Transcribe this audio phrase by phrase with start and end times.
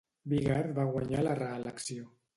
[0.31, 2.11] Biggert va guanyar la reelecció.